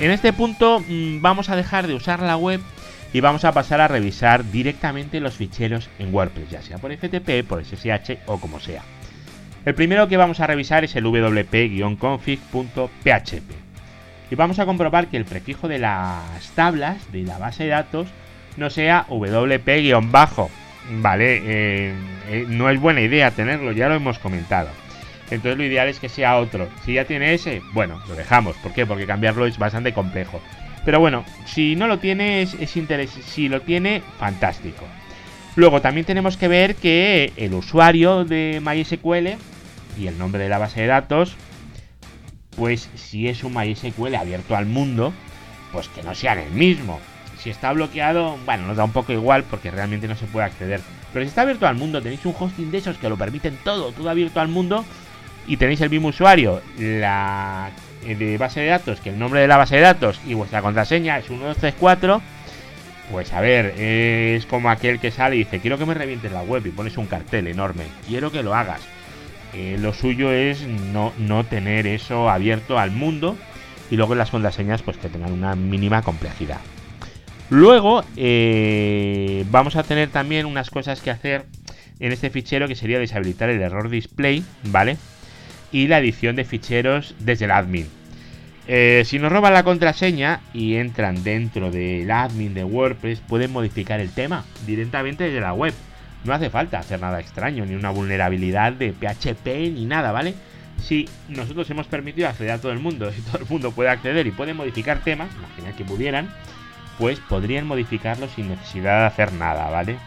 En 0.00 0.10
este 0.10 0.32
punto 0.32 0.80
mm, 0.80 1.20
vamos 1.20 1.48
a 1.48 1.56
dejar 1.56 1.86
de 1.86 1.94
usar 1.94 2.20
la 2.20 2.36
web 2.36 2.60
y 3.12 3.20
vamos 3.20 3.44
a 3.44 3.52
pasar 3.52 3.80
a 3.80 3.88
revisar 3.88 4.50
directamente 4.50 5.20
los 5.20 5.34
ficheros 5.34 5.88
en 5.98 6.12
WordPress, 6.12 6.50
ya 6.50 6.62
sea 6.62 6.78
por 6.78 6.94
FTP, 6.94 7.46
por 7.46 7.64
SSH 7.64 8.18
o 8.26 8.40
como 8.40 8.60
sea. 8.60 8.82
El 9.64 9.74
primero 9.74 10.08
que 10.08 10.16
vamos 10.16 10.40
a 10.40 10.46
revisar 10.46 10.84
es 10.84 10.96
el 10.96 11.04
wp-config.php. 11.04 13.63
y 14.34 14.36
vamos 14.36 14.58
a 14.58 14.66
comprobar 14.66 15.06
que 15.06 15.16
el 15.16 15.24
prefijo 15.24 15.68
de 15.68 15.78
las 15.78 16.50
tablas 16.56 17.12
de 17.12 17.22
la 17.22 17.38
base 17.38 17.62
de 17.62 17.70
datos 17.70 18.08
no 18.56 18.68
sea 18.68 19.06
WP-bajo. 19.08 20.50
Vale, 20.90 21.36
eh, 21.36 21.94
eh, 22.28 22.44
no 22.48 22.68
es 22.68 22.80
buena 22.80 23.00
idea 23.00 23.30
tenerlo, 23.30 23.70
ya 23.70 23.88
lo 23.88 23.94
hemos 23.94 24.18
comentado. 24.18 24.70
Entonces 25.30 25.56
lo 25.56 25.62
ideal 25.62 25.86
es 25.86 26.00
que 26.00 26.08
sea 26.08 26.38
otro. 26.38 26.68
Si 26.84 26.94
ya 26.94 27.04
tiene 27.04 27.32
ese, 27.32 27.62
bueno, 27.74 28.02
lo 28.08 28.16
dejamos. 28.16 28.56
¿Por 28.56 28.72
qué? 28.72 28.86
Porque 28.86 29.06
cambiarlo 29.06 29.46
es 29.46 29.56
bastante 29.56 29.92
complejo. 29.92 30.42
Pero 30.84 30.98
bueno, 30.98 31.24
si 31.46 31.76
no 31.76 31.86
lo 31.86 32.00
tiene, 32.00 32.42
es, 32.42 32.54
es 32.54 32.76
interesante. 32.76 33.22
Si 33.28 33.48
lo 33.48 33.60
tiene, 33.60 34.02
fantástico. 34.18 34.84
Luego 35.54 35.80
también 35.80 36.06
tenemos 36.06 36.36
que 36.36 36.48
ver 36.48 36.74
que 36.74 37.32
el 37.36 37.54
usuario 37.54 38.24
de 38.24 38.60
MySQL 38.60 39.38
y 39.96 40.08
el 40.08 40.18
nombre 40.18 40.42
de 40.42 40.48
la 40.48 40.58
base 40.58 40.80
de 40.80 40.88
datos, 40.88 41.36
pues 42.56 42.88
si 42.94 43.28
es 43.28 43.44
un 43.44 43.54
MySQL 43.54 44.14
abierto 44.14 44.56
al 44.56 44.66
mundo, 44.66 45.12
pues 45.72 45.88
que 45.88 46.02
no 46.02 46.14
sean 46.14 46.38
el 46.38 46.50
mismo. 46.50 47.00
Si 47.38 47.50
está 47.50 47.72
bloqueado, 47.72 48.38
bueno, 48.46 48.66
nos 48.66 48.76
da 48.76 48.84
un 48.84 48.92
poco 48.92 49.12
igual 49.12 49.44
porque 49.44 49.70
realmente 49.70 50.08
no 50.08 50.16
se 50.16 50.26
puede 50.26 50.46
acceder. 50.46 50.80
Pero 51.12 51.24
si 51.24 51.28
está 51.28 51.42
abierto 51.42 51.66
al 51.66 51.76
mundo, 51.76 52.00
tenéis 52.00 52.24
un 52.24 52.34
hosting 52.38 52.70
de 52.70 52.78
esos 52.78 52.96
que 52.96 53.08
lo 53.08 53.16
permiten 53.16 53.58
todo, 53.62 53.92
todo 53.92 54.08
abierto 54.08 54.40
al 54.40 54.48
mundo, 54.48 54.84
y 55.46 55.56
tenéis 55.56 55.80
el 55.80 55.90
mismo 55.90 56.08
usuario, 56.08 56.62
la 56.78 57.70
eh, 58.04 58.36
base 58.38 58.60
de 58.60 58.66
datos, 58.66 59.00
que 59.00 59.10
el 59.10 59.18
nombre 59.18 59.40
de 59.40 59.48
la 59.48 59.56
base 59.56 59.76
de 59.76 59.82
datos 59.82 60.20
y 60.26 60.34
vuestra 60.34 60.62
contraseña 60.62 61.18
es 61.18 61.28
1234, 61.28 62.22
pues 63.10 63.32
a 63.32 63.40
ver, 63.40 63.74
es 63.78 64.46
como 64.46 64.70
aquel 64.70 64.98
que 64.98 65.10
sale 65.10 65.36
y 65.36 65.40
dice, 65.40 65.60
quiero 65.60 65.78
que 65.78 65.86
me 65.86 65.94
revientes 65.94 66.32
la 66.32 66.42
web 66.42 66.66
y 66.66 66.70
pones 66.70 66.96
un 66.96 67.06
cartel 67.06 67.46
enorme, 67.46 67.84
quiero 68.06 68.32
que 68.32 68.42
lo 68.42 68.54
hagas. 68.54 68.80
Eh, 69.54 69.76
lo 69.80 69.92
suyo 69.92 70.32
es 70.32 70.66
no, 70.66 71.12
no 71.18 71.44
tener 71.44 71.86
eso 71.86 72.28
abierto 72.28 72.78
al 72.78 72.90
mundo 72.90 73.36
y 73.90 73.96
luego 73.96 74.14
las 74.14 74.30
contraseñas 74.30 74.82
pues 74.82 74.96
que 74.96 75.08
tengan 75.08 75.32
una 75.32 75.54
mínima 75.54 76.02
complejidad. 76.02 76.58
Luego 77.50 78.04
eh, 78.16 79.44
vamos 79.50 79.76
a 79.76 79.82
tener 79.82 80.08
también 80.08 80.46
unas 80.46 80.70
cosas 80.70 81.00
que 81.00 81.10
hacer 81.10 81.44
en 82.00 82.10
este 82.10 82.30
fichero 82.30 82.66
que 82.66 82.74
sería 82.74 82.98
deshabilitar 82.98 83.50
el 83.50 83.60
error 83.60 83.88
display, 83.88 84.44
¿vale? 84.64 84.96
Y 85.70 85.86
la 85.86 85.98
edición 85.98 86.36
de 86.36 86.44
ficheros 86.44 87.14
desde 87.20 87.44
el 87.44 87.50
admin. 87.50 87.86
Eh, 88.66 89.02
si 89.04 89.18
nos 89.18 89.30
roban 89.30 89.52
la 89.52 89.62
contraseña 89.62 90.40
y 90.54 90.76
entran 90.76 91.22
dentro 91.22 91.70
del 91.70 92.10
admin 92.10 92.54
de 92.54 92.64
WordPress, 92.64 93.20
pueden 93.20 93.52
modificar 93.52 94.00
el 94.00 94.10
tema 94.10 94.44
directamente 94.66 95.24
desde 95.24 95.40
la 95.40 95.52
web. 95.52 95.74
No 96.24 96.32
hace 96.32 96.50
falta 96.50 96.78
hacer 96.78 97.00
nada 97.00 97.20
extraño, 97.20 97.66
ni 97.66 97.74
una 97.74 97.90
vulnerabilidad 97.90 98.72
de 98.72 98.92
PHP 98.92 99.46
ni 99.72 99.84
nada, 99.84 100.10
¿vale? 100.10 100.34
Si 100.82 101.08
nosotros 101.28 101.68
hemos 101.70 101.86
permitido 101.86 102.28
acceder 102.28 102.52
a 102.52 102.60
todo 102.60 102.72
el 102.72 102.78
mundo, 102.78 103.12
si 103.14 103.20
todo 103.22 103.38
el 103.38 103.48
mundo 103.48 103.72
puede 103.72 103.90
acceder 103.90 104.26
y 104.26 104.30
puede 104.30 104.54
modificar 104.54 105.00
temas, 105.00 105.28
imagina 105.36 105.76
que 105.76 105.84
pudieran, 105.84 106.28
pues 106.98 107.20
podrían 107.20 107.66
modificarlo 107.66 108.28
sin 108.28 108.48
necesidad 108.48 109.00
de 109.00 109.06
hacer 109.06 109.32
nada, 109.32 109.68
¿vale? 109.70 109.98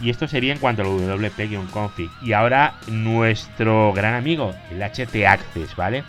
Y 0.00 0.10
esto 0.10 0.28
sería 0.28 0.52
en 0.52 0.58
cuanto 0.58 0.82
al 0.82 0.88
WP-config. 0.88 2.10
Y 2.22 2.32
ahora 2.32 2.74
nuestro 2.86 3.92
gran 3.94 4.14
amigo, 4.14 4.54
el 4.70 4.82
HT 4.82 5.26
Access, 5.26 5.74
¿vale? 5.74 6.04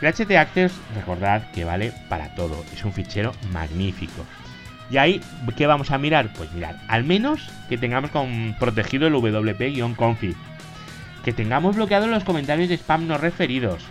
El 0.00 0.12
HT 0.12 0.32
Access, 0.36 0.72
recordad 0.96 1.50
que 1.52 1.64
vale 1.64 1.92
para 2.08 2.34
todo. 2.34 2.64
Es 2.72 2.84
un 2.84 2.92
fichero 2.92 3.32
magnífico. 3.52 4.26
Y 4.90 4.96
ahí, 4.96 5.20
¿qué 5.56 5.66
vamos 5.66 5.90
a 5.90 5.98
mirar? 5.98 6.32
Pues 6.36 6.52
mirad, 6.52 6.74
al 6.88 7.04
menos 7.04 7.48
que 7.68 7.78
tengamos 7.78 8.10
con 8.10 8.56
protegido 8.58 9.06
el 9.06 9.14
WP-config. 9.14 10.34
Que 11.24 11.32
tengamos 11.32 11.76
bloqueado 11.76 12.06
los 12.08 12.24
comentarios 12.24 12.68
de 12.68 12.76
spam 12.76 13.06
no 13.06 13.16
referidos. 13.16 13.84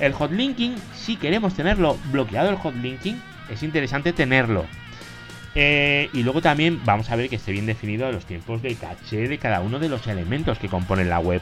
El 0.00 0.12
hotlinking, 0.12 0.74
si 0.94 1.16
queremos 1.16 1.54
tenerlo 1.54 1.96
bloqueado 2.10 2.50
el 2.50 2.56
hotlinking, 2.56 3.20
es 3.50 3.62
interesante 3.62 4.12
tenerlo. 4.12 4.66
Eh, 5.54 6.10
y 6.12 6.22
luego 6.22 6.42
también 6.42 6.84
vamos 6.84 7.10
a 7.10 7.16
ver 7.16 7.30
que 7.30 7.36
esté 7.36 7.52
bien 7.52 7.64
definido 7.64 8.10
los 8.12 8.26
tiempos 8.26 8.60
de 8.60 8.74
caché 8.74 9.26
de 9.26 9.38
cada 9.38 9.60
uno 9.60 9.78
de 9.78 9.88
los 9.88 10.06
elementos 10.06 10.58
que 10.58 10.68
componen 10.68 11.08
la 11.08 11.20
web. 11.20 11.40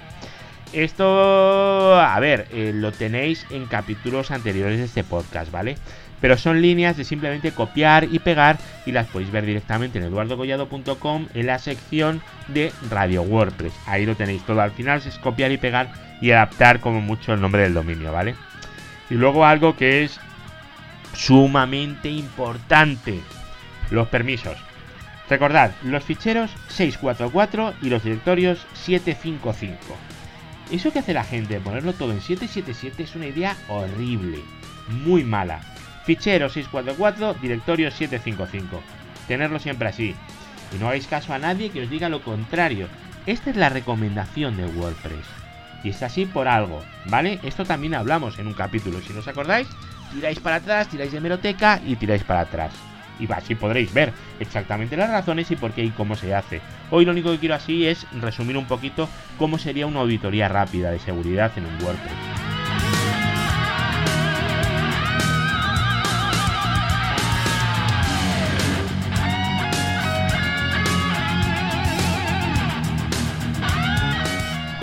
Esto, 0.73 2.01
a 2.01 2.19
ver, 2.21 2.49
eh, 2.53 2.73
lo 2.75 2.93
tenéis 2.93 3.47
en 3.51 3.67
capítulos 3.67 4.31
anteriores 4.31 4.79
de 4.79 4.85
este 4.85 5.05
podcast, 5.05 5.51
¿vale? 5.51 5.77
Pero 6.21 6.37
son 6.37 6.63
líneas 6.63 6.97
de 6.97 7.05
simplemente 7.05 7.53
copiar 7.53 8.09
y 8.11 8.19
pegar 8.19 8.59
y 8.87 8.93
las 8.93 9.07
podéis 9.09 9.31
ver 9.31 9.45
directamente 9.45 9.99
en 9.99 10.05
eduardogollado.com 10.05 11.27
en 11.35 11.47
la 11.47 11.59
sección 11.59 12.23
de 12.49 12.73
Radio 12.91 13.23
WordPress. 13.23 13.73
Ahí 13.87 14.07
lo 14.07 14.17
tenéis 14.17 14.43
todo. 14.45 14.61
Al 14.61 14.71
final 14.71 15.03
es 15.05 15.19
copiar 15.19 15.53
y 15.53 15.59
pegar 15.59 15.93
y 16.21 16.31
adaptar 16.31 16.81
como 16.81 17.01
mucho 17.01 17.35
el 17.35 17.41
nombre 17.41 17.63
del 17.63 17.75
dominio, 17.75 18.13
¿vale? 18.13 18.35
Y 19.11 19.15
luego 19.15 19.45
algo 19.45 19.77
que 19.77 20.05
es 20.05 20.19
sumamente 21.13 22.09
importante. 22.09 23.21
Los 23.91 24.09
permisos. 24.09 24.57
Recordad, 25.29 25.73
los 25.83 26.05
ficheros 26.05 26.51
644 26.69 27.75
y 27.83 27.89
los 27.89 28.05
directorios 28.05 28.67
755. 28.75 29.79
Eso 30.71 30.93
que 30.93 30.99
hace 30.99 31.15
la 31.15 31.25
gente, 31.25 31.61
ponerlo 31.61 31.93
todo 31.93 32.13
en 32.13 32.21
777, 32.21 33.03
es 33.03 33.15
una 33.15 33.27
idea 33.27 33.57
horrible, 33.69 34.39
muy 34.89 35.25
mala. 35.25 35.61
Fichero 36.05 36.51
644, 36.51 37.35
directorio 37.41 37.91
755. 37.91 38.83
Tenerlo 39.27 39.59
siempre 39.59 39.89
así. 39.89 40.15
Y 40.75 40.79
no 40.79 40.87
hagáis 40.87 41.07
caso 41.07 41.33
a 41.33 41.39
nadie 41.39 41.71
que 41.71 41.83
os 41.83 41.91
diga 41.91 42.09
lo 42.09 42.23
contrario. 42.23 42.89
Esta 43.27 43.51
es 43.51 43.57
la 43.57 43.71
recomendación 43.71 44.57
de 44.57 44.67
WordPress. 44.67 45.25
Y 45.83 45.91
es 45.91 46.03
así 46.03 46.27
por 46.27 46.47
algo, 46.47 46.83
¿vale? 47.07 47.39
Esto 47.43 47.65
también 47.65 47.95
hablamos 47.95 48.39
en 48.39 48.47
un 48.47 48.55
capítulo. 48.55 49.01
Si 49.01 49.13
no 49.15 49.21
os 49.21 49.29
acordáis, 49.29 49.69
tiráis 50.13 50.41
para 50.41 50.57
atrás, 50.57 50.89
tiráis 50.89 51.13
de 51.13 51.21
meroteca 51.21 51.81
y 51.87 51.97
tiráis 51.97 52.23
para 52.23 52.41
atrás. 52.41 52.73
Y 53.19 53.31
así 53.33 53.55
podréis 53.55 53.93
ver 53.95 54.13
exactamente 54.41 54.97
las 54.97 55.11
razones 55.11 55.51
y 55.51 55.57
por 55.57 55.73
qué 55.73 55.85
y 55.85 55.91
cómo 55.91 56.17
se 56.17 56.35
hace. 56.35 56.61
Hoy 56.91 57.05
lo 57.05 57.13
único 57.13 57.31
que 57.31 57.39
quiero 57.39 57.55
así 57.55 57.87
es 57.87 58.07
resumir 58.21 58.59
un 58.59 58.67
poquito 58.67 59.09
cómo 59.39 59.57
sería 59.57 59.87
una 59.87 60.01
auditoría 60.01 60.49
rápida 60.49 60.91
de 60.91 60.99
seguridad 60.99 61.53
en 61.57 61.65
un 61.65 61.83
WordPress. 61.83 62.34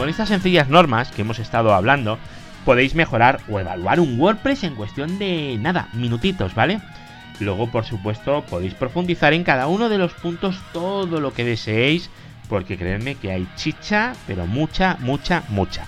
Con 0.02 0.10
estas 0.10 0.30
sencillas 0.30 0.68
normas 0.68 1.12
que 1.12 1.22
hemos 1.22 1.38
estado 1.38 1.76
hablando, 1.76 2.18
podéis 2.66 2.96
mejorar 2.96 3.40
o 3.48 3.60
evaluar 3.60 4.00
un 4.00 4.20
WordPress 4.20 4.64
en 4.64 4.74
cuestión 4.74 5.20
de 5.20 5.60
nada, 5.62 5.90
minutitos, 5.94 6.56
¿vale? 6.56 6.82
Luego, 7.40 7.70
por 7.70 7.86
supuesto, 7.86 8.44
podéis 8.50 8.74
profundizar 8.74 9.34
en 9.34 9.44
cada 9.44 9.68
uno 9.68 9.90
de 9.90 10.00
los 10.00 10.14
puntos 10.14 10.60
todo 10.74 11.20
lo 11.20 11.36
que 11.36 11.46
deseéis, 11.46 12.10
porque 12.50 12.80
creedme 12.80 13.14
que 13.14 13.32
hay 13.32 13.48
chicha, 13.56 14.14
pero 14.26 14.48
mucha, 14.48 14.98
mucha, 15.02 15.44
mucha. 15.50 15.86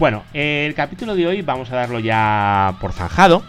Bueno, 0.00 0.24
el 0.32 0.74
capítulo 0.74 1.14
de 1.14 1.28
hoy 1.28 1.42
vamos 1.42 1.70
a 1.70 1.76
darlo 1.76 2.00
ya 2.00 2.74
por 2.80 2.92
zanjado. 2.94 3.44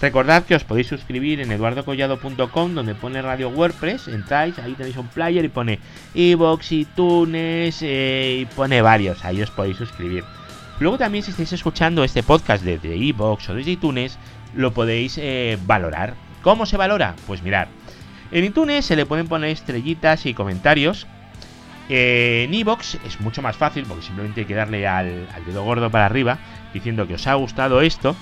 Recordad 0.00 0.44
que 0.44 0.54
os 0.54 0.62
podéis 0.62 0.86
suscribir 0.86 1.40
en 1.40 1.50
eduardocollado.com 1.50 2.74
donde 2.74 2.94
pone 2.94 3.20
Radio 3.20 3.48
WordPress, 3.50 4.06
entráis, 4.06 4.56
ahí 4.60 4.74
tenéis 4.74 4.96
un 4.96 5.08
player 5.08 5.44
y 5.44 5.48
pone 5.48 5.80
iVoox, 6.14 6.70
iTunes 6.70 7.82
eh, 7.82 8.38
y 8.42 8.44
pone 8.46 8.80
varios, 8.80 9.24
ahí 9.24 9.42
os 9.42 9.50
podéis 9.50 9.76
suscribir. 9.76 10.22
Luego 10.78 10.98
también 10.98 11.24
si 11.24 11.32
estáis 11.32 11.52
escuchando 11.52 12.04
este 12.04 12.22
podcast 12.22 12.62
desde 12.62 12.96
iVoox 12.96 13.48
o 13.48 13.54
desde 13.54 13.72
iTunes, 13.72 14.18
lo 14.54 14.72
podéis 14.72 15.18
eh, 15.18 15.58
valorar. 15.66 16.14
¿Cómo 16.42 16.64
se 16.64 16.76
valora? 16.76 17.16
Pues 17.26 17.42
mirad, 17.42 17.66
en 18.30 18.44
iTunes 18.44 18.84
se 18.84 18.94
le 18.94 19.04
pueden 19.04 19.26
poner 19.26 19.50
estrellitas 19.50 20.26
y 20.26 20.34
comentarios. 20.34 21.08
en 21.88 22.54
iVoox 22.54 22.98
es 23.04 23.20
mucho 23.20 23.42
más 23.42 23.56
fácil 23.56 23.84
porque 23.88 24.04
simplemente 24.04 24.42
hay 24.42 24.46
que 24.46 24.54
darle 24.54 24.86
al 24.86 25.26
dedo 25.44 25.64
gordo 25.64 25.90
para 25.90 26.06
arriba 26.06 26.38
diciendo 26.72 27.08
que 27.08 27.14
os 27.14 27.26
ha 27.26 27.34
gustado 27.34 27.80
esto. 27.80 28.14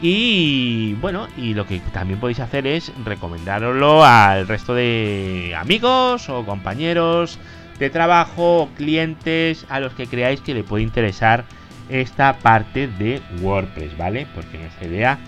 Y 0.00 0.94
bueno, 1.00 1.26
y 1.36 1.54
lo 1.54 1.66
que 1.66 1.80
también 1.92 2.20
podéis 2.20 2.38
hacer 2.40 2.66
es 2.66 2.92
recomendároslo 3.04 4.04
al 4.04 4.46
resto 4.46 4.74
de 4.74 5.56
amigos 5.58 6.28
o 6.28 6.46
compañeros 6.46 7.38
de 7.80 7.90
trabajo 7.90 8.62
o 8.62 8.68
clientes 8.68 9.66
a 9.68 9.80
los 9.80 9.94
que 9.94 10.06
creáis 10.06 10.40
que 10.40 10.54
le 10.54 10.62
puede 10.62 10.84
interesar 10.84 11.44
esta 11.88 12.38
parte 12.38 12.86
de 12.86 13.20
WordPress, 13.40 13.96
¿vale? 13.96 14.26
Porque 14.34 14.58
nuestra 14.58 14.86
idea 14.86 15.18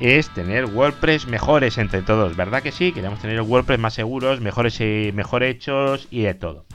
es 0.00 0.28
tener 0.30 0.66
WordPress 0.66 1.26
mejores 1.26 1.78
entre 1.78 2.02
todos, 2.02 2.36
¿verdad 2.36 2.62
que 2.62 2.72
sí? 2.72 2.92
Queremos 2.92 3.20
tener 3.20 3.40
WordPress 3.40 3.78
más 3.78 3.94
seguros, 3.94 4.40
mejores 4.40 4.80
y 4.80 5.10
mejor 5.12 5.42
hechos 5.42 6.06
y 6.10 6.22
de 6.22 6.34
todo. 6.34 6.66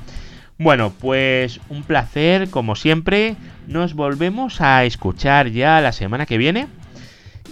Bueno, 0.58 0.92
pues 1.00 1.62
un 1.70 1.84
placer, 1.84 2.50
como 2.50 2.76
siempre. 2.76 3.38
Nos 3.68 3.94
volvemos 3.94 4.60
a 4.60 4.84
escuchar 4.84 5.52
ya 5.52 5.80
la 5.80 5.94
semana 5.94 6.26
que 6.26 6.38
viene. 6.38 6.68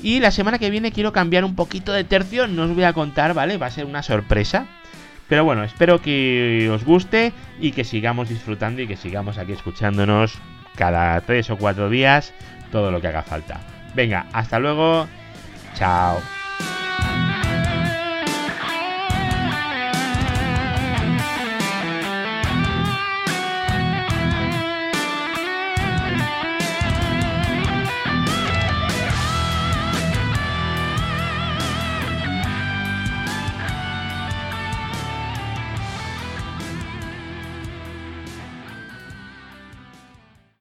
Y 0.03 0.19
la 0.19 0.31
semana 0.31 0.59
que 0.59 0.69
viene 0.69 0.91
quiero 0.91 1.11
cambiar 1.11 1.43
un 1.43 1.55
poquito 1.55 1.91
de 1.91 2.03
tercio, 2.03 2.47
no 2.47 2.63
os 2.63 2.73
voy 2.73 2.83
a 2.83 2.93
contar, 2.93 3.33
¿vale? 3.33 3.57
Va 3.57 3.67
a 3.67 3.71
ser 3.71 3.85
una 3.85 4.03
sorpresa. 4.03 4.67
Pero 5.27 5.43
bueno, 5.43 5.63
espero 5.63 6.01
que 6.01 6.69
os 6.71 6.85
guste 6.85 7.33
y 7.59 7.71
que 7.71 7.83
sigamos 7.83 8.29
disfrutando 8.29 8.81
y 8.81 8.87
que 8.87 8.95
sigamos 8.95 9.37
aquí 9.37 9.51
escuchándonos 9.51 10.35
cada 10.75 11.19
tres 11.21 11.49
o 11.49 11.57
cuatro 11.57 11.89
días 11.89 12.33
todo 12.71 12.91
lo 12.91 13.01
que 13.01 13.07
haga 13.07 13.23
falta. 13.23 13.59
Venga, 13.95 14.27
hasta 14.31 14.59
luego 14.59 15.07
Chao. 15.77 16.36